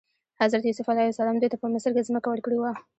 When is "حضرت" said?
0.41-0.63